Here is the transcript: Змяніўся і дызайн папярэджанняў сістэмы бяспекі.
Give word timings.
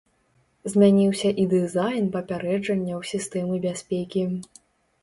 Змяніўся 0.73 1.29
і 1.43 1.45
дызайн 1.51 2.09
папярэджанняў 2.17 3.07
сістэмы 3.13 3.65
бяспекі. 3.69 4.27